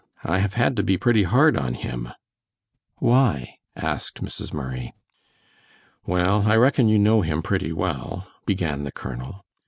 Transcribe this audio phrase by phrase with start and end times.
[0.23, 2.09] I have had to be pretty hard on him."
[2.95, 4.51] "Why?" asked Mrs.
[4.51, 4.95] Murray.
[6.07, 9.45] "Well, I reckon you know him pretty well," began the colonel.